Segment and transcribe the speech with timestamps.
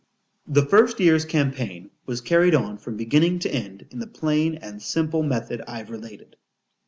[0.47, 4.81] The first year's campaign was carried on from beginning to end, in the plain and
[4.81, 6.37] simple method I've related.